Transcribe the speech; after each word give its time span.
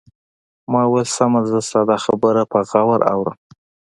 ما 0.71 0.81
وویل: 0.87 1.07
سمه 1.17 1.39
ده، 1.43 1.47
زه 1.51 1.59
ستا 1.67 1.81
دا 1.89 1.97
خبره 2.05 2.41
په 2.51 2.59
غور 2.83 3.01
اورم. 3.13 3.37